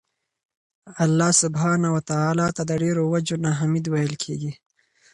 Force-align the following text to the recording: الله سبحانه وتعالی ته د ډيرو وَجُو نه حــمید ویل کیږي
الله 1.03 1.31
سبحانه 1.43 1.87
وتعالی 1.97 2.47
ته 2.55 2.61
د 2.65 2.71
ډيرو 2.83 3.03
وَجُو 3.13 3.35
نه 3.45 3.51
حــمید 3.59 3.85
ویل 3.89 4.13
کیږي 4.23 4.51